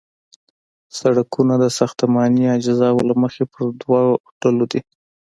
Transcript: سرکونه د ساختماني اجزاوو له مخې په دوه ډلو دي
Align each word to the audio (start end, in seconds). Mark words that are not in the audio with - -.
سرکونه 0.97 1.55
د 1.63 1.65
ساختماني 1.77 2.45
اجزاوو 2.57 3.07
له 3.09 3.15
مخې 3.21 3.43
په 3.53 3.61
دوه 3.81 4.01
ډلو 4.41 4.65
دي 4.71 4.81